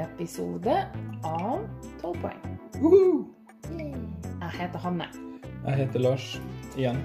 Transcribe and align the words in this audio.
episode 0.00 0.76
av 1.26 1.64
12 2.00 2.14
poeng. 2.22 2.58
Jeg 4.40 4.52
heter 4.56 4.78
Hanne. 4.78 5.08
Jeg 5.66 5.76
heter 5.82 6.00
Lars 6.00 6.28
igjen. 6.76 7.00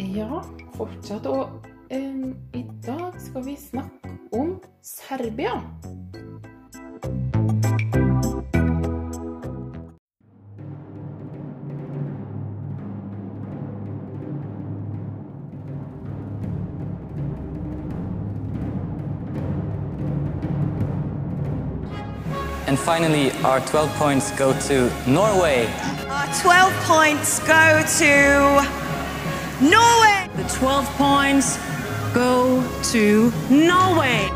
Ja, 0.00 0.40
fortsatt. 0.78 1.28
Og 1.28 1.66
um, 1.92 2.32
i 2.56 2.64
dag 2.86 3.18
skal 3.20 3.44
vi 3.44 3.56
snakke 3.60 4.14
om 4.32 4.56
Serbia. 4.80 5.58
And 22.70 22.78
finally, 22.78 23.32
our 23.42 23.58
12 23.66 23.90
points 23.96 24.30
go 24.38 24.52
to 24.68 24.92
Norway. 25.04 25.66
Our 26.06 26.28
12 26.40 26.72
points 26.86 27.40
go 27.40 27.82
to 27.98 28.62
Norway. 29.60 30.30
The 30.36 30.46
12 30.54 30.86
points 30.94 31.58
go 32.14 32.62
to 32.92 33.32
Norway. 33.50 34.30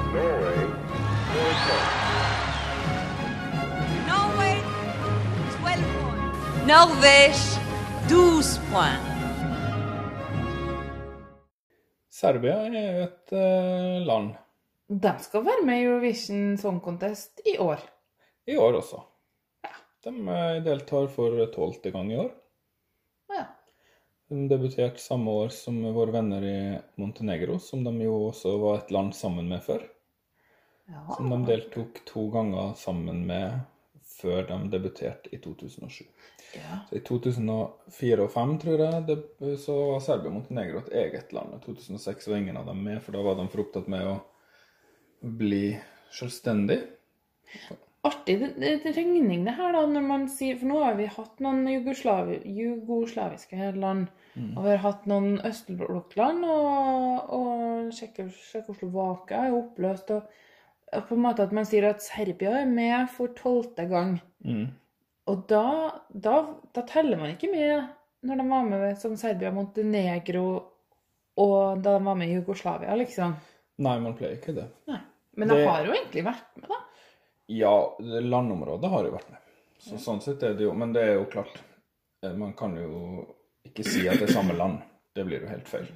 Norway, 4.10 4.58
12 5.62 5.78
points. 6.02 6.66
Norvège, 6.66 7.60
12 8.08 8.58
points. 8.72 8.98
Serbia 12.10 12.66
er 12.66 12.98
jo 12.98 13.04
et 13.04 13.32
eh, 13.32 14.06
land. 14.06 14.34
De 14.88 15.14
skal 15.20 15.44
være 15.46 15.66
med 15.66 15.78
i 15.78 15.84
Eurovision 15.84 16.56
Song 16.58 16.80
Contest 16.80 17.40
i 17.46 17.58
år. 17.58 17.93
I 18.46 18.56
år 18.60 18.80
også. 18.80 19.02
De 20.04 20.28
eh, 20.28 20.62
deltar 20.64 21.06
for 21.12 21.46
tolvte 21.54 21.90
gang 21.90 22.12
i 22.12 22.18
år. 22.20 22.32
Ja. 23.32 23.44
De 24.28 24.48
debuterte 24.48 25.00
samme 25.00 25.30
år 25.30 25.48
som 25.48 25.80
våre 25.94 26.12
venner 26.12 26.44
i 26.44 26.58
Montenegro, 27.00 27.58
som 27.58 27.84
de 27.84 27.94
jo 28.04 28.16
også 28.28 28.56
var 28.60 28.82
et 28.82 28.90
land 28.92 29.14
sammen 29.16 29.48
med 29.48 29.62
før. 29.64 29.84
ja. 30.88 31.06
Som 31.16 31.30
de 31.32 31.38
deltok 31.48 32.02
to 32.08 32.28
ganger 32.32 32.74
sammen 32.76 33.24
med 33.26 33.62
før 34.04 34.44
de 34.48 34.58
debuterte 34.72 35.32
i 35.32 35.40
2007. 35.40 36.04
ja. 36.54 36.78
Så 36.88 36.96
I 36.96 37.00
2004 37.00 38.22
og 38.22 38.30
2005, 38.30 38.58
tror 38.58 38.84
jeg, 38.84 39.06
det, 39.08 39.18
så 39.60 39.78
var 39.92 40.04
Serbia 40.04 40.30
og 40.30 40.36
Montenegro 40.38 40.84
et 40.84 40.92
eget 41.04 41.32
land. 41.32 41.56
I 41.56 41.64
2006 41.64 42.28
var 42.28 42.36
ingen 42.36 42.60
av 42.60 42.68
dem 42.68 42.84
med, 42.84 43.00
for 43.02 43.16
da 43.16 43.24
var 43.24 43.40
de 43.40 43.48
for 43.48 43.64
opptatt 43.64 43.88
med 43.92 44.04
å 44.08 44.18
bli 45.40 45.64
selvstendig. 46.12 46.82
Artig 48.04 48.36
regning 48.96 49.44
det 49.46 49.54
her, 49.56 49.72
da, 49.72 49.86
når 49.88 50.02
man 50.04 50.24
sier 50.28 50.58
For 50.60 50.68
nå 50.68 50.82
har 50.84 50.94
vi 50.98 51.06
hatt 51.08 51.38
noen 51.40 51.62
jugoslavi, 51.70 52.40
jugoslaviske 52.58 53.70
land. 53.80 54.08
Og 54.56 54.64
vi 54.64 54.70
har 54.74 54.82
hatt 54.82 55.06
noen 55.06 55.38
østblokkland, 55.46 56.44
og, 56.44 57.30
og 57.38 57.92
Tsjekko- 57.94 58.28
Tsjekkoslovakia 58.34 59.46
er 59.48 59.56
oppløst. 59.56 60.10
Og, 60.10 60.22
og 60.92 61.06
på 61.08 61.14
en 61.16 61.22
måte 61.24 61.46
at 61.46 61.52
man 61.56 61.64
sier 61.68 61.86
at 61.88 62.02
Serbia 62.04 62.58
er 62.60 62.66
med 62.70 63.08
for 63.14 63.32
tolvte 63.38 63.86
gang. 63.90 64.18
Mm. 64.44 64.66
Og 65.32 65.46
da, 65.48 65.64
da, 66.12 66.34
da 66.76 66.82
teller 66.90 67.16
man 67.22 67.32
ikke 67.36 67.48
med 67.52 67.86
når 68.24 68.40
de 68.40 68.44
var 68.50 68.64
med 68.68 68.98
som 69.00 69.16
Serbia, 69.20 69.50
Montenegro 69.52 70.44
og 71.40 71.80
da 71.82 71.96
de 71.98 72.04
var 72.06 72.14
med 72.16 72.28
i 72.30 72.36
Jugoslavia, 72.38 72.94
liksom. 72.96 73.32
Nei, 73.84 73.96
man 74.00 74.14
pleier 74.16 74.36
ikke 74.38 74.54
det. 74.56 74.68
Nei. 74.88 75.00
Men 75.36 75.48
de 75.50 75.56
Det- 75.56 75.66
har 75.68 75.84
jo 75.86 75.92
egentlig 75.92 76.22
vært 76.24 76.52
med, 76.60 76.68
da. 76.70 76.78
Ja, 77.46 77.96
landområdet 78.00 78.90
har 78.90 79.04
jo 79.04 79.10
vært 79.12 79.30
med. 79.30 79.38
Så 79.78 79.98
Sånn 80.00 80.20
sett 80.24 80.42
er 80.42 80.54
det 80.56 80.64
jo 80.64 80.72
Men 80.72 80.92
det 80.94 81.02
er 81.02 81.14
jo 81.18 81.24
klart, 81.28 81.58
eh, 82.24 82.32
man 82.32 82.52
kan 82.56 82.76
jo 82.76 83.26
ikke 83.68 83.84
si 83.84 84.06
at 84.08 84.18
det 84.18 84.30
er 84.30 84.32
samme 84.32 84.56
land. 84.56 84.78
Det 85.14 85.24
blir 85.26 85.40
jo 85.44 85.48
helt 85.50 85.68
feil. 85.68 85.86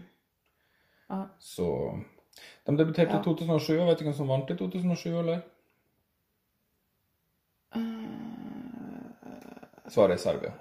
Aha. 1.10 1.26
Så 1.38 1.68
De 2.66 2.76
debuterte 2.76 3.14
Ja. 3.14 3.20
i 3.20 3.24
2007, 3.24 3.80
og 3.80 3.86
vet 3.88 3.98
du 3.98 4.04
hvem 4.04 4.14
som 4.14 4.28
vant 4.28 4.50
i 4.50 4.54
2007, 4.56 5.18
eller? 5.18 5.40
Svaret 9.88 10.12
er 10.18 10.22
Serbia. 10.22 10.52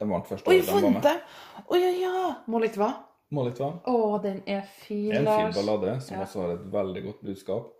De 0.00 0.08
vant 0.08 0.26
første 0.28 0.48
året 0.48 0.66
de 0.66 0.72
var 0.72 0.90
med. 0.90 1.04
jeg! 1.04 1.20
Oi, 1.68 1.78
ja, 1.80 1.90
ja! 2.08 2.34
Molitva. 2.46 2.88
Molitva. 3.36 3.68
Å, 3.86 4.22
den 4.22 4.42
er 4.46 4.62
fin, 4.80 5.12
Lars. 5.24 5.38
En 5.46 5.52
fin 5.52 5.60
ballade 5.66 6.00
som 6.00 6.16
Ja. 6.16 6.24
også 6.24 6.40
har 6.42 6.54
et 6.54 6.66
veldig 6.72 7.02
godt 7.04 7.22
budskap. 7.22 7.72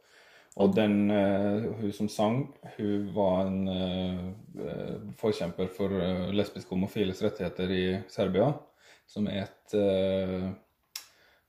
Og 0.56 0.72
den, 0.74 1.10
eh, 1.10 1.62
hun 1.80 1.92
som 1.92 2.08
sang, 2.08 2.38
hun 2.76 3.10
var 3.14 3.46
en 3.46 3.68
eh, 3.68 4.20
eh, 4.64 4.94
forkjemper 5.20 5.68
for 5.68 5.92
lesbiske 6.32 6.72
homofiles 6.72 7.20
rettigheter 7.22 7.72
i 7.76 7.82
Serbia, 8.08 8.54
som 9.06 9.28
er 9.28 9.44
et 9.44 9.74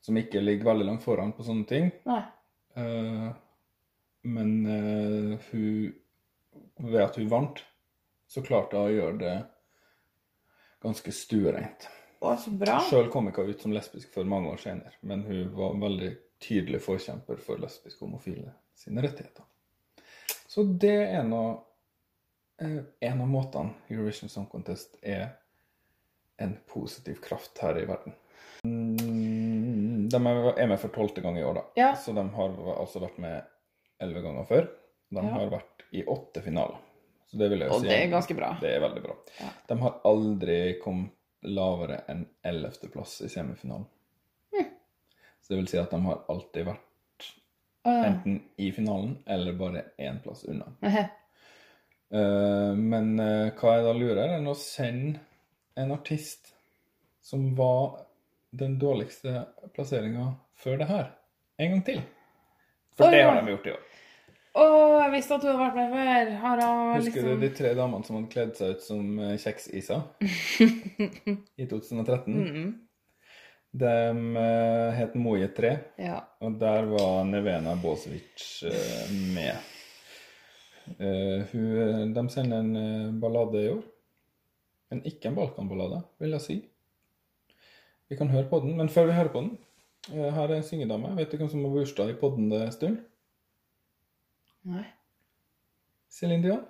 Som 0.02 0.18
ikke 0.18 0.40
ligger 0.40 0.66
veldig 0.70 0.86
langt 0.86 1.04
foran 1.04 1.34
på 1.36 1.44
sånne 1.44 1.66
ting. 1.68 1.90
Nei. 2.08 2.22
Men 4.24 4.52
hun 5.50 5.94
Ved 6.78 7.02
at 7.02 7.16
hun 7.18 7.30
vant, 7.30 7.64
så 8.28 8.42
klarte 8.46 8.78
hun 8.78 8.88
å 8.88 8.94
gjøre 8.94 9.18
det 9.22 9.36
ganske 10.82 11.12
stuereint. 11.12 11.88
Å, 12.22 12.36
så 12.38 12.54
bra. 12.54 12.80
Sjøl 12.88 13.10
kom 13.14 13.30
ikke 13.30 13.46
hun 13.46 13.54
ut 13.54 13.66
som 13.66 13.74
lesbisk 13.74 14.14
før 14.14 14.30
mange 14.30 14.54
år 14.54 14.62
senere, 14.62 14.94
men 15.02 15.26
hun 15.28 15.52
var 15.58 15.74
en 15.74 15.86
veldig 15.86 16.14
tydelig 16.44 16.82
forkjemper 16.86 17.42
for 17.44 17.62
lesbiske 17.62 18.06
homofile 18.06 18.54
sine 18.78 19.02
rettigheter. 19.06 19.44
Så 20.48 20.64
det 20.80 20.94
er 21.12 21.24
nå 21.28 21.42
eh, 22.62 22.80
En 23.06 23.22
av 23.22 23.28
måtene 23.30 23.74
Eurovision 23.92 24.30
Song 24.32 24.48
Contest 24.52 24.96
er 25.02 25.28
en 26.42 26.56
positiv 26.70 27.20
kraft 27.26 27.58
her 27.62 27.78
i 27.82 27.86
verden. 27.90 28.14
Mm, 28.66 30.10
De 30.10 30.18
er 30.18 30.68
med 30.70 30.80
for 30.82 30.94
tolvte 30.94 31.22
gang 31.22 31.38
i 31.40 31.44
år, 31.46 31.58
da. 31.60 31.64
Ja. 31.80 31.92
Så 31.98 32.14
de 32.16 32.24
har 32.34 32.58
altså 32.78 33.02
vært 33.04 33.18
med 33.22 33.42
elleve 34.02 34.22
ganger 34.26 34.46
før. 34.50 34.68
De 35.10 35.22
Ja. 35.24 35.34
har 35.34 35.50
vært 35.50 35.86
i 35.92 36.04
åtte 36.06 36.42
finaler. 36.44 36.78
Så 37.28 37.38
det 37.38 37.50
vil 37.50 37.60
jeg 37.60 37.72
Og 37.72 37.82
si 37.82 37.88
det 37.88 37.98
er 38.04 38.10
ganske 38.12 38.36
bra. 38.36 38.58
Det 38.62 38.70
er 38.76 38.80
veldig 38.80 39.04
bra. 39.04 39.16
Ja. 39.40 39.50
De 39.68 39.78
har 39.82 40.02
aldri 40.06 40.80
kommet 40.82 41.12
lavere 41.44 42.04
enn 42.10 42.26
ellevteplass 42.44 43.22
i 43.22 43.28
semifinalen. 43.30 43.86
Mm. 44.54 44.70
Så 45.42 45.50
det 45.54 45.58
vil 45.58 45.68
si 45.68 45.78
at 45.78 45.92
de 45.92 46.00
har 46.02 46.24
alltid 46.30 46.66
vært. 46.66 46.87
Enten 47.94 48.42
i 48.58 48.72
finalen 48.72 49.18
eller 49.26 49.56
bare 49.58 49.84
én 49.98 50.20
plass 50.24 50.44
unna. 50.48 50.72
Eh, 52.12 52.74
men 52.76 53.20
uh, 53.20 53.50
hva 53.60 53.74
jeg 53.76 53.84
da 53.84 53.94
lurer, 53.98 54.36
er 54.38 54.46
å 54.48 54.54
sende 54.56 55.20
en 55.78 55.92
artist 55.92 56.54
som 57.22 57.50
var 57.58 58.06
den 58.56 58.78
dårligste 58.80 59.44
plasseringa 59.76 60.30
før 60.58 60.80
det 60.82 60.88
her, 60.90 61.10
en 61.60 61.74
gang 61.74 61.84
til. 61.90 62.00
For 62.98 63.10
oh, 63.10 63.14
det 63.14 63.26
har 63.28 63.42
de 63.42 63.52
gjort 63.54 63.68
i 63.68 63.74
år. 63.76 63.84
Å, 64.58 64.64
jeg 65.04 65.12
visste 65.14 65.36
at 65.36 65.44
du 65.44 65.50
hadde 65.52 65.60
vært 65.60 65.76
med 65.78 65.92
før. 65.94 66.32
Har 66.42 66.62
hun 66.64 66.96
Husker 66.96 67.12
liksom 67.12 67.28
du 67.28 67.44
de 67.44 67.50
tre 67.60 67.74
damene 67.78 68.08
som 68.08 68.18
hadde 68.18 68.32
kledd 68.32 68.56
seg 68.58 68.74
ut 68.74 68.86
som 68.88 69.20
eh, 69.22 69.36
Kjeks-Isa 69.44 70.00
i 71.62 71.68
2013? 71.68 72.32
Mhm. 72.34 72.72
De 73.78 73.92
eh, 74.42 74.98
het 74.98 75.16
Moje 75.20 75.48
3, 75.54 75.72
Ja. 76.02 76.22
og 76.42 76.56
der 76.60 76.86
var 76.90 77.24
Nevena 77.30 77.76
Bosevic 77.82 78.64
eh, 78.66 79.12
med. 79.36 79.56
Eh, 80.98 81.44
hun, 81.52 82.14
de 82.16 82.24
sender 82.34 82.64
en 82.64 83.20
ballade 83.22 83.62
i 83.66 83.70
år. 83.76 83.84
Men 84.90 85.02
ikke 85.06 85.28
en 85.30 85.36
Balkan-ballade, 85.36 86.02
vil 86.20 86.32
jeg 86.38 86.42
si. 86.42 86.58
Vi 88.10 88.16
kan 88.16 88.30
høre 88.32 88.48
på 88.50 88.62
den, 88.64 88.78
men 88.80 88.90
før 88.90 89.06
vi 89.10 89.18
hører 89.18 89.34
på 89.34 89.42
den 89.44 89.58
Her 90.08 90.48
er 90.48 90.56
en 90.56 90.64
syngedame. 90.64 91.10
Vet 91.18 91.32
du 91.34 91.38
hvem 91.38 91.50
som 91.52 91.66
har 91.66 91.74
bursdag 91.76 92.10
i 92.14 92.20
podden 92.22 92.48
det 92.50 92.62
stund? 92.74 93.02
Nei. 94.64 94.86
Céline 96.10 96.44
Dion. 96.46 96.62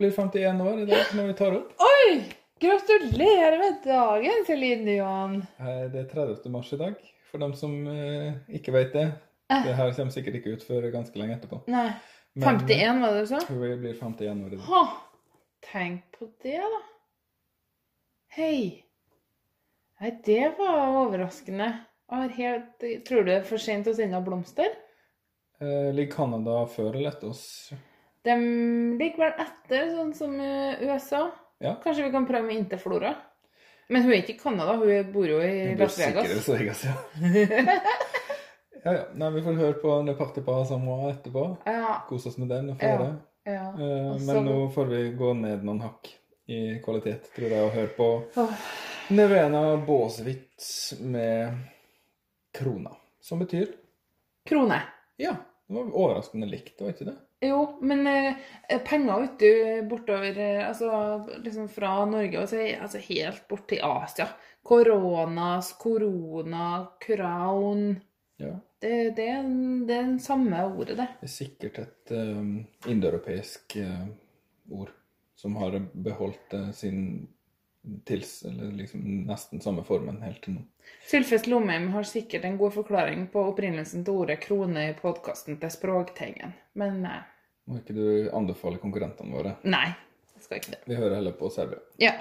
Blir 0.00 0.10
51 0.16 0.60
år 0.64 0.80
i 0.80 0.86
dag 0.88 1.12
når 1.14 1.26
vi 1.28 1.34
tar 1.36 1.58
opp. 1.58 1.74
Oi! 1.84 2.22
Gratulerer 2.62 3.58
med 3.58 3.78
dagen, 3.84 4.44
Celine 4.46 4.92
Johan. 4.94 5.34
Eh, 5.58 5.90
Det 5.92 5.98
er 5.98 6.08
30. 6.14 6.50
mars 6.50 6.72
i 6.72 6.76
dag, 6.78 6.94
for 7.30 7.38
dem 7.42 7.54
som 7.58 7.72
eh, 7.90 8.36
ikke 8.54 8.72
vet 8.76 8.92
det. 8.94 9.06
Det 9.50 9.74
her 9.74 9.90
kommer 9.96 10.14
sikkert 10.14 10.38
ikke 10.38 10.52
ut 10.54 10.62
før 10.64 10.86
ganske 10.94 11.18
lenge 11.18 11.34
etterpå. 11.40 11.58
Nei. 11.66 11.88
Men- 12.34 12.60
51, 12.62 13.00
var 13.02 13.12
det 13.12 13.24
du 13.24 13.26
sa? 13.32 13.40
Hun 13.48 13.58
blir 13.82 13.98
51 13.98 14.44
år 14.46 14.52
i 14.52 14.56
dag. 14.56 14.62
Ha! 14.68 14.84
Tenk 15.72 16.06
på 16.18 16.30
det, 16.42 16.60
da. 16.62 16.80
Hei. 18.38 18.84
Nei, 20.00 20.10
det 20.24 20.54
var 20.58 20.94
overraskende. 21.02 21.68
Helt, 22.12 22.78
tror 23.06 23.24
du 23.24 23.30
det 23.32 23.36
er 23.40 23.44
for 23.48 23.58
sent 23.58 23.86
å 23.90 23.94
sende 23.96 24.22
blomster? 24.24 24.70
Eh, 25.60 25.90
ligger 25.92 26.14
Canada 26.14 26.66
før 26.66 26.94
eller 26.94 27.10
etter 27.10 27.28
oss? 27.34 27.72
De 28.22 28.34
ligger 28.98 29.18
vel 29.18 29.32
etter, 29.48 29.96
sånn 29.96 30.14
som 30.14 30.40
eh, 30.40 30.78
USA. 30.86 31.30
Ja. 31.62 31.76
Kanskje 31.82 32.04
vi 32.08 32.10
kan 32.10 32.26
prøve 32.26 32.46
med 32.46 32.56
Interflora? 32.56 33.14
Men 33.88 34.02
hun 34.02 34.12
er 34.12 34.22
ikke 34.22 34.34
i 34.34 34.38
Canada, 34.40 34.74
hun 34.80 35.12
bor 35.12 35.28
jo 35.28 35.38
i 35.42 35.52
Det 35.74 35.78
Las 35.78 35.98
Vegas. 36.00 36.30
Las 36.34 36.48
Vegas, 36.48 36.84
ja. 36.84 36.94
ja, 38.84 38.94
ja. 38.96 39.04
Nei, 39.14 39.28
vi 39.36 39.42
får 39.44 39.58
høre 39.60 39.76
på 39.82 39.98
Ne 40.06 40.14
Party 40.18 40.42
Pas 40.46 40.70
en 40.74 40.88
etterpå. 41.10 41.44
Ja, 41.68 42.00
Kose 42.08 42.32
oss 42.32 42.38
med 42.40 42.50
den 42.50 42.72
og 42.72 42.82
Ja. 42.82 42.96
flere. 42.96 43.12
Ja. 43.44 43.68
Også... 44.14 44.26
Men 44.26 44.44
nå 44.46 44.56
får 44.74 44.90
vi 44.90 45.02
gå 45.18 45.32
ned 45.38 45.66
noen 45.66 45.82
hakk 45.86 46.10
i 46.50 46.62
kvalitet, 46.84 47.30
tror 47.36 47.54
jeg, 47.54 47.62
og 47.62 47.74
høre 47.76 47.92
på 47.96 48.08
oh. 48.42 48.56
Nevena 49.12 49.76
Båsvitz 49.86 50.94
med 51.00 51.58
krona. 52.54 52.94
Som 53.22 53.42
betyr 53.42 53.70
Krone. 54.48 54.80
Ja, 55.22 55.36
det 55.68 55.76
var 55.76 55.92
overraskende 55.94 56.48
likt, 56.50 56.80
var 56.80 56.90
ikke 56.90 57.06
det? 57.12 57.18
Jo, 57.42 57.78
men 57.80 58.06
eh, 58.06 58.34
penger 58.86 59.28
du, 59.38 59.82
bortover 59.90 60.38
eh, 60.38 60.68
Altså 60.68 60.88
liksom 61.42 61.68
fra 61.68 62.04
Norge 62.06 62.38
og 62.38 62.48
så 62.48 62.62
altså 62.78 63.00
helt 63.02 63.48
bort 63.50 63.66
til 63.68 63.82
Asia. 63.82 64.28
Koronas, 64.62 65.72
korona, 65.72 66.86
crown 67.02 67.96
Ja. 68.38 68.54
Det, 68.82 69.10
det, 69.16 69.26
det 69.86 69.94
er 69.94 70.06
det 70.06 70.22
samme 70.22 70.64
ordet, 70.66 70.96
det. 70.98 71.06
Det 71.20 71.28
er 71.28 71.30
sikkert 71.30 71.76
et 71.78 72.12
uh, 72.18 72.90
indoeuropeisk 72.90 73.76
uh, 73.78 74.08
ord 74.74 74.90
som 75.38 75.54
har 75.60 75.76
beholdt 75.94 76.56
uh, 76.58 76.72
sin 76.74 77.28
tils, 78.04 78.42
eller 78.42 78.72
liksom 78.72 79.00
nesten 79.26 79.60
samme 79.60 79.84
formen 79.84 80.22
helt 80.22 80.42
til 80.44 80.56
nå. 80.56 80.64
Sylfest 81.10 81.48
Lomheim 81.50 81.88
har 81.94 82.06
sikkert 82.06 82.44
en 82.46 82.58
god 82.58 82.74
forklaring 82.76 83.26
på 83.32 83.42
opprinnelsen 83.50 84.04
til 84.06 84.22
ordet 84.22 84.38
krone 84.42 84.88
i 84.90 84.96
podkasten 84.98 85.58
til 85.62 85.72
Språkteigen, 85.74 86.54
men 86.78 87.02
eh, 87.08 87.24
Må 87.70 87.78
ikke 87.78 87.94
du 87.94 88.04
anbefale 88.34 88.80
konkurrentene 88.82 89.34
våre? 89.36 89.56
nei. 89.64 89.88
Jeg 90.34 90.42
skal 90.48 90.58
ikke 90.58 90.70
det. 90.72 90.78
Vi 90.90 90.96
hører 90.98 91.14
heller 91.14 91.34
på 91.38 91.48
Serbia. 91.54 91.78
Ja. 92.02 92.16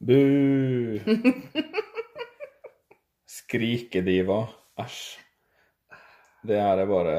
Bu! 0.00 0.98
Skrikediva. 3.26 4.46
Æsj. 4.78 5.18
Det 6.48 6.60
her 6.62 6.78
er 6.78 6.86
bare 6.86 7.16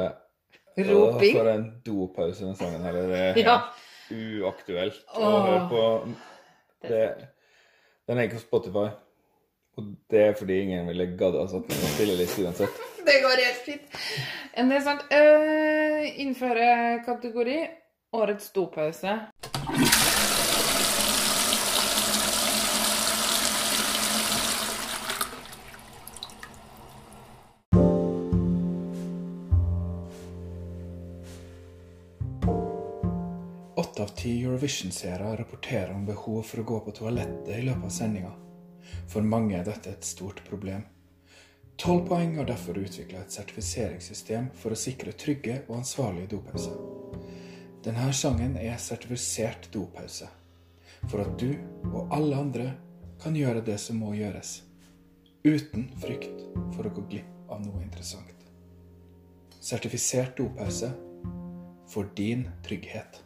Roping. 0.79 1.35
Åh, 1.35 1.41
For 1.41 1.49
en 1.51 1.65
dopause 1.85 2.45
den 2.45 2.55
sangen 2.55 2.81
her. 2.81 2.91
Det 2.91 3.19
er 3.19 3.37
Ja. 3.43 3.57
uaktuelt 4.11 5.01
å 5.15 5.19
Åh. 5.21 5.45
høre 5.45 5.69
på. 5.69 6.13
Det, 6.87 7.27
den 8.07 8.17
er 8.17 8.21
ikke 8.23 8.35
på 8.39 8.45
Spotify. 8.47 8.87
Og 9.77 9.83
det 10.11 10.19
er 10.19 10.33
fordi 10.33 10.61
ingen 10.61 10.87
ville 10.87 11.05
gadda 11.19 11.45
sette 11.47 11.67
den 11.67 11.81
på 11.83 11.91
spilleliste 11.95 12.43
uansett. 12.45 12.79
Det 13.09 13.21
går 13.23 13.39
helt 13.45 13.61
fint. 13.65 13.99
Men 14.57 14.69
det 14.69 14.77
er 14.77 14.83
sant. 14.83 15.01
Uh, 15.11 16.19
innføre 16.21 17.03
kategori 17.05 17.59
Årets 18.13 18.51
dopause. 18.51 19.19
Eurovision-seere 34.59 35.37
rapporterer 35.37 35.93
om 35.93 36.05
behov 36.05 36.41
for 36.43 36.59
å 36.59 36.63
gå 36.67 36.77
på 36.83 36.91
toalettet 36.97 37.47
i 37.55 37.61
løpet 37.63 37.85
av 37.87 37.91
sendinga. 37.95 38.31
For 39.07 39.23
mange 39.23 39.55
er 39.55 39.63
dette 39.63 39.93
et 39.93 40.03
stort 40.03 40.41
problem. 40.43 40.81
Tolv 41.79 42.09
poeng 42.09 42.33
har 42.35 42.49
derfor 42.49 42.75
utvikla 42.81 43.21
et 43.21 43.31
sertifiseringssystem 43.31 44.49
for 44.59 44.75
å 44.75 44.79
sikre 44.81 45.13
trygge 45.15 45.61
og 45.69 45.77
ansvarlige 45.77 46.33
dopauser. 46.33 46.75
Denne 47.85 48.09
sangen 48.11 48.57
er 48.59 48.75
sertifisert 48.83 49.69
dopause. 49.71 50.27
For 51.07 51.23
at 51.23 51.39
du 51.39 51.55
og 51.93 52.11
alle 52.11 52.43
andre 52.43 52.67
kan 53.23 53.39
gjøre 53.39 53.63
det 53.63 53.77
som 53.79 54.03
må 54.03 54.11
gjøres. 54.17 54.57
Uten 55.47 55.87
frykt 56.03 56.43
for 56.75 56.83
å 56.83 56.93
gå 56.99 57.05
glipp 57.13 57.47
av 57.47 57.63
noe 57.63 57.79
interessant. 57.85 58.43
Sertifisert 59.63 60.35
dopause 60.35 60.91
for 61.87 62.11
din 62.19 62.49
trygghet. 62.67 63.23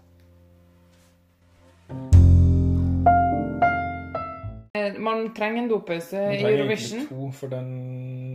Eh, 4.76 4.94
Man 5.00 5.34
trenger 5.36 5.64
en 5.64 5.70
dopause 5.70 6.16
Man 6.18 6.34
i 6.34 6.40
trenger 6.42 6.58
Eurovision. 6.60 7.00
egentlig 7.00 7.10
to, 7.10 7.32
for 7.38 7.48
den, 7.54 7.68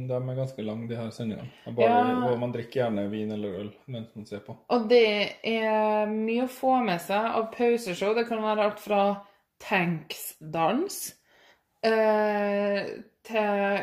de 0.08 0.14
er 0.14 0.36
ganske 0.38 0.62
lange, 0.64 0.88
de 0.88 0.96
her 0.96 1.10
sendingene. 1.10 1.48
Bare, 1.66 1.88
Ja. 2.30 2.36
Man 2.36 2.52
drikker 2.54 2.80
gjerne 2.84 3.08
vin 3.10 3.32
eller 3.32 3.48
øl 3.60 3.70
mens 3.86 4.14
man 4.16 4.26
ser 4.26 4.38
på. 4.46 4.56
Og 4.68 4.88
det 4.88 5.32
er 5.44 6.06
mye 6.06 6.44
å 6.46 6.48
få 6.52 6.76
med 6.84 7.00
seg 7.00 7.24
av 7.34 7.50
pauseshow. 7.56 8.14
Det 8.14 8.26
kan 8.28 8.42
være 8.42 8.68
alt 8.68 8.80
fra 8.80 9.02
tanksdans 9.60 11.14
eh, 11.82 12.86
til 13.26 13.82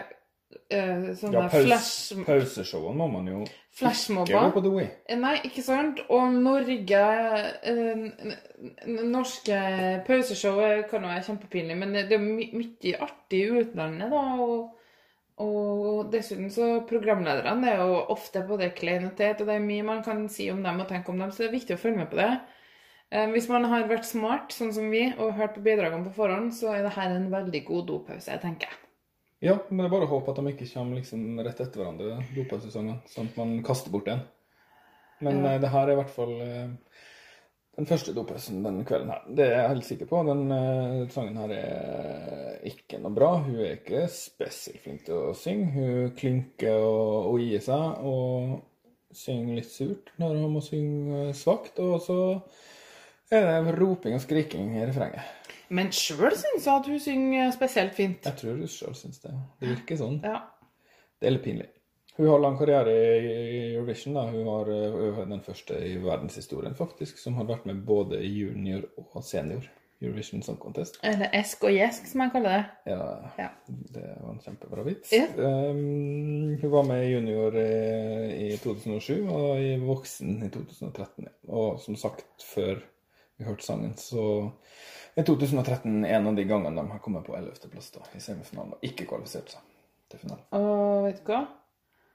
eh, 0.71 1.11
sånne 1.19 1.33
Ja, 1.41 1.47
paus, 1.51 1.65
flash, 1.67 2.25
pauseshowene 2.25 2.95
må 2.97 3.07
man 3.11 3.27
jo 3.27 3.43
The 4.63 4.71
Way. 4.71 4.87
Nei, 5.19 5.33
ikke 5.49 5.63
sant? 5.65 5.99
Og 6.13 6.31
Norge 6.31 7.01
eh, 7.67 8.05
Norske 8.87 9.57
pauseshow 10.07 10.61
kan 10.89 11.03
jo 11.03 11.11
være 11.11 11.25
kjempepinlig, 11.27 11.75
men 11.81 11.91
det 11.97 12.15
er 12.15 12.23
my 12.23 12.47
mye 12.55 13.01
artig 13.03 13.41
i 13.43 13.59
utlandet, 13.59 14.13
da. 14.13 14.23
Og, 14.45 14.71
og 15.43 16.13
dessuten 16.13 16.47
så 16.55 16.69
programlederne 16.87 17.73
er 17.73 17.83
jo 17.83 17.99
ofte 18.15 18.45
både 18.47 18.71
klein 18.77 19.09
og 19.09 19.17
teit, 19.19 19.43
og 19.43 19.51
det 19.51 19.57
er 19.59 19.67
mye 19.67 19.89
man 19.91 20.03
kan 20.07 20.23
si 20.31 20.47
om 20.53 20.63
dem 20.63 20.79
og 20.79 20.87
tenke 20.91 21.11
om 21.11 21.19
dem, 21.19 21.35
så 21.35 21.43
det 21.43 21.49
er 21.49 21.57
viktig 21.57 21.75
å 21.75 21.81
følge 21.83 22.03
med 22.05 22.11
på 22.13 22.21
det. 22.21 22.31
Eh, 23.11 23.27
Hvis 23.35 23.51
man 23.51 23.67
har 23.73 23.91
vært 23.91 24.07
smart, 24.07 24.55
sånn 24.55 24.71
som 24.77 24.87
vi, 24.93 25.09
og 25.19 25.35
hørt 25.35 25.59
på 25.59 25.67
bidragene 25.67 26.07
på 26.07 26.15
forhånd, 26.21 26.55
så 26.55 26.71
er 26.77 26.87
dette 26.87 27.11
en 27.11 27.27
veldig 27.33 27.65
god 27.67 27.87
dopause, 27.91 28.39
tenker 28.47 28.71
jeg. 28.71 28.84
Ja, 29.45 29.59
men 29.69 29.83
det 29.83 29.89
er 29.89 29.93
bare 29.93 30.07
å 30.07 30.13
håpe 30.15 30.33
at 30.33 30.39
de 30.41 30.51
ikke 30.55 30.69
kommer 30.71 30.97
liksom 30.97 31.39
rett 31.45 31.59
etter 31.61 31.81
hverandre, 31.83 32.15
dopasesongen, 32.33 33.03
sånn 33.11 33.29
at 33.29 33.37
man 33.37 33.59
kaster 33.65 33.93
bort 33.93 34.09
en. 34.09 34.23
Men 35.21 35.43
Ja. 35.43 35.51
eh, 35.53 35.59
det 35.61 35.69
her 35.69 35.87
er 35.87 35.93
i 35.93 35.99
hvert 35.99 36.15
fall 36.15 36.33
eh, 36.41 36.71
den 37.75 37.87
første 37.89 38.13
dopausen 38.15 38.63
den 38.63 38.83
kvelden 38.87 39.11
her. 39.11 39.23
Det 39.35 39.45
er 39.45 39.57
jeg 39.59 39.71
helt 39.73 39.85
sikker 39.85 40.07
på. 40.07 40.21
Den 40.29 40.45
uh, 40.51 41.07
sangen 41.11 41.35
her 41.41 41.51
er 41.51 42.61
ikke 42.69 43.01
noe 43.03 43.11
bra. 43.15 43.33
Hun 43.43 43.57
er 43.59 43.75
ikke 43.75 44.05
spesielt 44.11 44.79
flink 44.83 45.03
til 45.07 45.17
å 45.19 45.33
synge. 45.35 45.73
Hun 45.75 46.13
klynker 46.15 46.77
og, 46.79 47.33
og 47.33 47.41
gir 47.43 47.59
seg, 47.65 47.99
og 48.07 48.61
synger 49.15 49.59
litt 49.59 49.71
surt 49.71 50.13
når 50.21 50.39
hun 50.39 50.55
må 50.55 50.63
synge 50.63 51.33
svakt. 51.35 51.81
Og 51.83 51.99
så 52.05 52.19
er 53.35 53.43
det 53.65 53.75
roping 53.75 54.15
og 54.15 54.23
skriking 54.23 54.77
i 54.79 54.85
refrenget. 54.87 55.44
Men 55.69 55.91
sjøl 55.95 56.33
syns 56.35 56.65
jeg 56.65 56.73
at 56.73 56.89
hun 56.91 56.99
synger 56.99 57.53
spesielt 57.55 57.95
fint. 57.97 58.25
Jeg 58.25 58.39
tror 58.41 58.59
hun 58.59 58.67
sjøl 58.71 58.95
syns 58.97 59.21
det. 59.23 59.31
Det 59.61 59.71
virker 59.71 59.99
sånn. 60.01 60.19
Ja. 60.23 60.41
Det 61.19 61.29
er 61.29 61.35
litt 61.37 61.45
pinlig. 61.45 61.69
Hun 62.15 62.29
har 62.31 62.39
lang 62.39 62.57
karriere 62.59 62.91
i 62.95 63.55
Eurovision. 63.73 64.13
da. 64.15 64.27
Hun 64.31 64.45
var 64.47 65.25
den 65.27 65.41
første 65.43 65.79
i 65.83 65.97
verdenshistorien 65.99 66.75
faktisk, 66.75 67.17
som 67.19 67.35
har 67.35 67.49
vært 67.49 67.65
med 67.67 67.81
både 67.87 68.21
i 68.23 68.29
junior 68.31 68.85
og 68.95 69.23
senior 69.23 69.65
Eurovision 70.03 70.41
Song 70.43 70.57
Contest. 70.59 70.99
Eller 71.03 71.31
esk 71.35 71.63
og 71.67 71.71
gjesk, 71.75 72.07
som 72.07 72.23
jeg 72.23 72.31
kaller 72.33 72.55
det. 72.55 72.93
Ja, 72.93 73.05
Ja. 73.39 73.49
Det 73.67 74.03
var 74.21 74.31
en 74.31 74.41
kjempebra 74.43 74.83
vits. 74.87 75.11
Ja. 75.15 75.27
Um, 75.35 76.57
hun 76.61 76.71
var 76.71 76.83
med 76.87 77.03
i 77.05 77.13
junior 77.13 77.55
i, 77.59 77.69
i 78.53 78.57
2007 78.63 79.27
og 79.31 79.61
i 79.63 79.75
voksen 79.83 80.43
i 80.43 80.49
2013. 80.51 81.27
Og 81.47 81.79
som 81.83 81.95
sagt, 81.99 82.27
før 82.43 82.79
vi 83.37 83.47
hørte 83.47 83.63
sangen, 83.63 83.95
så 83.99 84.51
er 85.21 85.27
2013 85.27 86.05
en 86.05 86.27
av 86.27 86.35
de 86.35 86.43
gangene 86.49 86.75
de 86.81 86.91
har 86.91 86.99
kommet 87.03 87.25
på 87.27 87.35
11.-plass 87.37 87.91
i 88.15 88.19
semifinalen 88.23 88.73
og 88.75 88.83
ikke 88.83 89.05
kvalifisert 89.09 89.53
seg 89.55 89.61
til 90.11 90.19
finalen. 90.25 90.43
Og 90.57 91.05
vet 91.07 91.21
du 91.23 91.31
hva? 91.31 91.43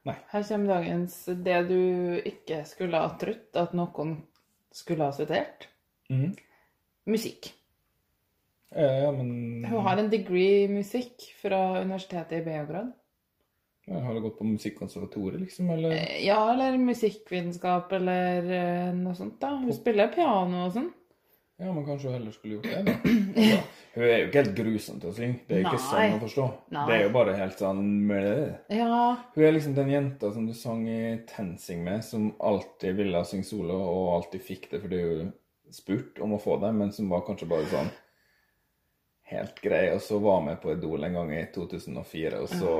Nei. 0.08 0.16
Her 0.32 0.44
kommer 0.48 0.74
dagens 0.74 1.16
det 1.44 1.58
du 1.68 2.20
ikke 2.24 2.62
skulle 2.68 3.00
ha 3.00 3.10
trodd 3.20 3.56
at 3.60 3.74
noen 3.76 4.14
skulle 4.72 5.04
ha 5.08 5.12
studert. 5.16 5.66
Mhm. 6.10 6.36
Musikk. 7.10 7.52
Eh, 8.72 9.02
Ja, 9.02 9.10
men 9.10 9.64
Hun 9.64 9.82
har 9.82 9.98
en 9.98 10.10
degree 10.10 10.64
i 10.64 10.68
musikk 10.68 11.24
fra 11.40 11.80
universitetet 11.82 12.38
i 12.40 12.44
Beograd. 12.44 12.92
Ja, 13.86 13.98
Har 13.98 14.14
du 14.14 14.20
gått 14.20 14.38
på 14.38 14.44
musikkonservatoriet, 14.46 15.40
liksom? 15.40 15.70
Eller? 15.70 15.90
Eh, 15.96 16.24
Ja, 16.26 16.52
eller 16.52 16.76
musikkvitenskap, 16.78 17.92
eller 17.92 18.52
eh, 18.52 18.92
noe 18.94 19.14
sånt. 19.14 19.40
da. 19.40 19.56
Hun 19.56 19.72
spiller 19.72 20.12
piano 20.14 20.66
og 20.66 20.72
sånn. 20.76 20.92
Ja, 21.60 21.72
men 21.72 21.84
kanskje 21.84 22.08
hun 22.08 22.14
heller 22.16 22.32
skulle 22.32 22.54
gjort 22.54 22.68
det, 22.70 22.82
da. 22.86 22.92
Altså, 22.96 23.58
hun 23.94 24.04
er 24.06 24.14
jo 24.14 24.28
ikke 24.28 24.40
helt 24.40 24.54
grusom 24.56 25.00
til 25.02 25.10
å 25.10 25.16
synge. 25.16 25.40
Det 25.46 25.56
er 25.56 25.60
jo 25.60 25.66
ikke 25.68 25.80
Nei. 25.80 25.88
sånn 25.90 26.14
å 26.16 26.20
forstå. 26.22 26.46
Nei. 26.76 26.84
Det 26.88 26.94
er 26.94 27.02
jo 27.04 27.10
bare 27.16 27.34
helt 27.36 27.60
sånn. 27.60 27.82
Ja, 28.72 29.00
Hun 29.34 29.44
er 29.44 29.56
liksom 29.56 29.74
den 29.76 29.92
jenta 29.92 30.32
som 30.32 30.46
du 30.48 30.54
sang 30.56 30.86
i 30.88 31.02
TenSing 31.28 31.84
med, 31.84 32.06
som 32.06 32.30
alltid 32.40 32.96
ville 33.02 33.24
synge 33.28 33.50
solo, 33.50 33.76
og 33.76 34.14
alltid 34.16 34.46
fikk 34.46 34.70
det 34.72 34.80
fordi 34.86 35.02
hun 35.04 35.34
spurte 35.70 36.24
om 36.24 36.32
å 36.34 36.40
få 36.42 36.56
det, 36.64 36.72
men 36.80 36.94
som 36.96 37.12
var 37.12 37.26
kanskje 37.28 37.50
bare 37.50 37.68
sånn 37.70 37.92
helt 39.30 39.60
grei, 39.62 39.84
og 39.94 40.00
så 40.02 40.18
var 40.18 40.40
med 40.42 40.58
på 40.62 40.72
Idol 40.72 41.04
en 41.06 41.20
gang 41.20 41.34
i 41.36 41.44
2004, 41.54 42.40
og 42.40 42.50
så 42.50 42.76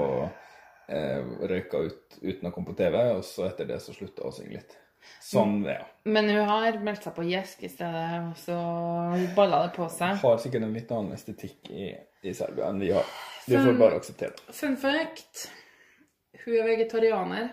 eh, 0.90 1.20
røyka 1.52 1.84
ut 1.84 2.18
uten 2.22 2.48
å 2.48 2.54
komme 2.54 2.72
på 2.72 2.78
TV, 2.80 2.96
og 3.14 3.22
så 3.26 3.46
etter 3.46 3.68
det 3.68 3.78
så 3.84 3.94
slutta 3.94 4.24
hun 4.24 4.32
å 4.32 4.34
synge 4.34 4.56
litt. 4.56 4.78
Sånn, 5.24 5.60
ja. 5.68 5.84
men 6.04 6.28
hun 6.32 6.48
har 6.48 6.78
meldt 6.84 7.06
seg 7.06 7.14
på 7.16 7.24
Gjesk 7.28 7.62
i 7.64 7.70
stedet, 7.72 8.20
og 8.26 8.36
så 8.40 8.58
balla 9.36 9.62
det 9.66 9.72
på 9.76 9.88
seg. 9.92 10.18
Har 10.22 10.42
sikkert 10.42 10.66
en 10.66 10.76
litt 10.76 10.90
annen 10.94 11.16
estetikk 11.16 11.70
i, 11.72 11.92
i 12.26 12.34
Serbia 12.36 12.68
enn 12.70 12.82
vi 12.82 12.92
har. 12.94 13.08
Vi 13.46 13.56
får 13.56 13.78
bare 13.80 14.00
akseptere 14.00 14.36
det. 14.36 14.54
Fun 14.54 14.76
fact. 14.80 15.46
Hun 16.44 16.54
er 16.56 16.68
vegetarianer. 16.68 17.48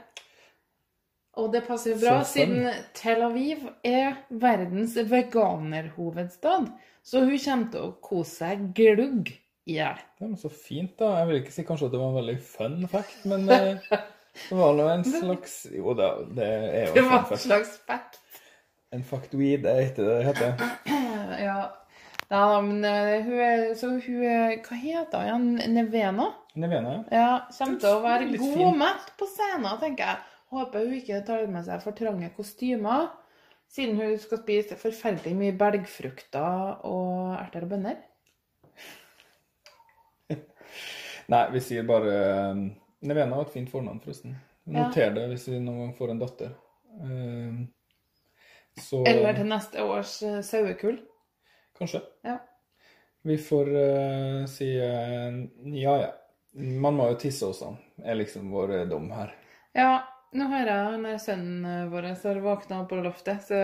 Og 1.37 1.51
det 1.53 1.63
passer 1.67 1.93
jo 1.93 1.99
bra, 2.01 2.19
Så 2.25 2.39
siden 2.39 2.69
Tel 2.97 3.21
Aviv 3.21 3.67
er 3.85 4.23
verdens 4.29 4.95
veganerhovedstad. 4.97 6.71
Så 7.05 7.21
hun 7.23 7.37
kommer 7.37 7.69
til 7.73 7.83
å 7.83 7.91
kose 8.03 8.39
seg 8.41 8.63
glugg 8.77 9.29
i 9.67 9.77
hjel. 9.77 10.01
Så 10.39 10.49
fint, 10.49 10.95
da. 10.99 11.13
Jeg 11.21 11.29
vil 11.29 11.41
ikke 11.43 11.53
si 11.53 11.65
kanskje 11.67 11.89
at 11.89 11.93
det 11.93 12.01
var 12.01 12.13
en 12.13 12.19
veldig 12.21 12.37
fun 12.41 12.87
fact, 12.91 13.19
men 13.29 13.45
eh, 13.53 13.99
det 14.49 14.57
var 14.57 14.77
nå 14.77 14.85
en 14.91 15.03
slags 15.07 15.57
Jo 15.73 15.93
da, 15.97 16.13
det 16.37 16.47
er 16.47 16.87
jo 16.87 16.93
Det 16.95 17.03
var 17.07 17.31
en 17.31 17.41
slags 17.41 17.75
fact. 17.87 18.21
En 18.95 19.03
factoid, 19.03 19.63
det 19.65 19.75
heter 19.89 20.07
det 20.09 20.23
heter. 20.29 20.53
Ja. 21.37 21.57
ja 22.29 22.61
men 22.61 22.85
eh, 22.87 23.25
hun 23.25 23.39
er 23.43 23.73
Så 23.75 23.89
hun 23.99 24.23
er 24.23 24.57
Hva 24.63 24.77
heter 24.79 25.25
hun 25.25 25.27
igjen? 25.27 25.75
Nevena? 25.75 26.29
Nevena, 26.55 26.93
ja. 27.11 27.19
Ja, 27.19 27.29
kommer 27.57 27.81
til 27.81 27.91
å 27.91 28.01
være 28.05 28.29
Litt 28.31 28.41
god 28.41 28.79
mett 28.79 29.11
på 29.19 29.27
scenen, 29.29 29.73
tenker 29.81 30.11
jeg. 30.11 30.17
Håper 30.55 30.85
hun 30.85 30.95
ikke 30.97 31.21
tar 31.27 31.47
med 31.51 31.65
seg 31.67 31.83
for 31.83 31.97
trange 31.97 32.29
kostymer, 32.37 33.09
siden 33.69 33.99
hun 33.99 34.15
skal 34.21 34.39
spise 34.39 34.77
forferdelig 34.79 35.35
mye 35.35 35.55
belgfrukter 35.59 36.85
og 36.87 37.35
erter 37.35 37.67
og 37.67 37.73
bønner. 37.75 37.99
Nei, 41.33 41.43
vi 41.51 41.63
sier 41.67 41.83
bare 41.89 42.15
eh, 42.23 42.61
Nevena 43.05 43.37
var 43.37 43.45
et 43.45 43.53
fint 43.53 43.69
fornavn, 43.69 43.99
forresten. 44.01 44.35
Noter 44.73 45.13
det 45.15 45.27
hvis 45.31 45.47
vi 45.51 45.59
noen 45.61 45.85
gang 45.85 45.95
får 45.97 46.13
en 46.13 46.21
datter. 46.21 46.53
Eh, 47.03 47.65
Så 48.77 49.01
Eller 49.09 49.33
til 49.33 49.47
neste 49.49 49.83
års 49.83 50.19
eh, 50.23 50.41
sauekull. 50.45 50.99
Kanskje. 51.77 52.01
Ja. 52.25 52.39
Vi 53.25 53.37
får 53.41 53.69
uh, 53.73 54.45
si 54.49 54.67
uh, 54.79 55.39
ja, 55.73 55.95
ja. 55.99 56.11
Man 56.57 56.95
må 56.97 57.09
jo 57.11 57.17
tisse 57.21 57.45
også, 57.45 57.73
er 58.01 58.17
liksom 58.17 58.51
vår 58.53 58.85
dom 58.89 59.09
her. 59.13 59.33
Ja, 59.77 59.99
nå 60.37 60.47
hører 60.49 60.71
jeg 60.71 60.87
han 60.93 61.19
sønnen 61.21 61.91
vår 61.91 62.07
har 62.13 62.39
våkna 62.41 62.79
på 62.89 63.01
loftet, 63.03 63.43
så 63.49 63.59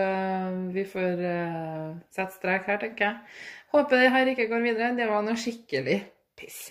vi 0.74 0.84
får 0.86 1.24
uh, 1.24 1.96
sette 2.12 2.36
strek 2.36 2.68
her, 2.70 2.78
tenker 2.82 3.08
jeg. 3.08 3.34
Håper 3.74 4.04
det 4.04 4.12
her 4.14 4.30
ikke 4.34 4.50
går 4.52 4.66
videre. 4.68 4.94
Det 4.98 5.08
var 5.10 5.24
noe 5.26 5.38
skikkelig 5.38 5.98
piss. 6.38 6.68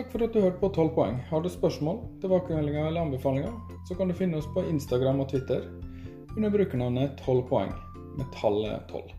Takk 0.00 0.12
for 0.14 0.22
at 0.24 0.32
du 0.32 0.40
hørte 0.40 0.56
på 0.56 0.68
12 0.72 0.90
poeng. 0.96 1.16
Har 1.28 1.42
du 1.44 1.48
spørsmål, 1.52 1.98
tilbakemeldinger 2.22 2.86
eller 2.88 3.02
anbefalinger, 3.04 3.52
så 3.84 3.92
kan 3.98 4.08
du 4.08 4.14
finne 4.16 4.38
oss 4.38 4.46
på 4.54 4.62
Instagram 4.64 5.18
og 5.20 5.26
Twitter 5.28 5.66
under 6.38 6.48
brukernavnet 6.54 7.20
12 7.20 7.42
poeng, 7.50 7.74
med 8.16 8.30
tallet 8.32 8.88
12. 8.88 9.10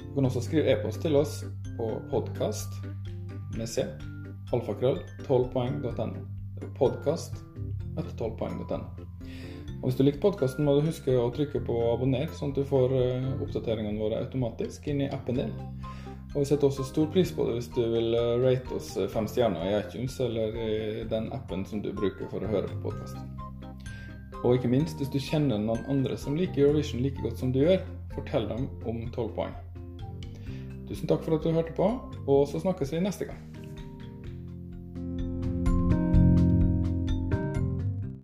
Du 0.00 0.14
kan 0.14 0.24
også 0.24 0.40
skrive 0.46 0.72
e-post 0.72 1.02
til 1.04 1.20
oss 1.20 1.34
på 1.76 1.90
podkast 2.08 2.78
med 3.58 3.68
c, 3.68 3.84
alfakrøll, 4.56 5.02
12poeng.no. 5.26 6.24
Podkast 6.80 7.36
etter 7.98 8.16
12poeng.no. 8.16 8.80
Og 9.82 9.84
Hvis 9.84 10.00
du 10.00 10.06
likte 10.06 10.24
podkasten, 10.24 10.64
må 10.64 10.78
du 10.78 10.88
huske 10.88 11.12
å 11.12 11.28
trykke 11.36 11.60
på 11.68 11.76
abonner, 11.90 12.32
sånn 12.32 12.56
at 12.56 12.62
du 12.62 12.64
får 12.64 12.96
eh, 13.02 13.28
oppdateringene 13.36 14.00
våre 14.00 14.24
automatisk 14.24 14.88
inn 14.88 15.04
i 15.04 15.12
appen 15.12 15.44
din. 15.44 15.52
Og 16.36 16.42
vi 16.42 16.48
setter 16.50 16.68
også 16.68 16.84
stor 16.84 17.06
pris 17.08 17.30
på 17.32 17.46
det 17.48 17.54
hvis 17.56 17.70
du 17.72 17.80
vil 17.94 18.12
eh, 18.12 18.34
rate 18.42 18.74
oss 18.76 18.90
eh, 19.00 19.08
fem 19.08 19.24
stjerner 19.24 19.62
i 19.64 19.70
iTunes 19.78 20.18
eller 20.20 20.58
i 20.60 21.04
den 21.08 21.30
appen 21.32 21.62
som 21.64 21.80
du 21.80 21.88
bruker 21.96 22.28
for 22.28 22.44
å 22.44 22.50
høre 22.50 22.68
på 22.68 22.90
podkast. 22.90 23.16
Og 24.42 24.58
ikke 24.58 24.68
minst, 24.68 25.00
hvis 25.00 25.08
du 25.14 25.16
kjenner 25.16 25.56
noen 25.56 25.80
andre 25.88 26.18
som 26.20 26.36
liker 26.36 26.66
Eurovision 26.66 27.00
like 27.00 27.24
godt 27.24 27.40
som 27.40 27.54
du 27.56 27.62
gjør, 27.62 27.80
fortell 28.12 28.50
dem 28.50 28.68
om 28.84 29.00
12 29.14 29.32
poeng. 29.32 29.56
Tusen 30.90 31.08
takk 31.08 31.24
for 31.24 31.38
at 31.38 31.48
du 31.48 31.56
hørte 31.56 31.72
på, 31.78 31.88
og 32.28 32.44
så 32.52 32.60
snakkes 32.60 32.92
vi 32.92 33.00
neste 33.08 33.30
gang. 33.32 33.40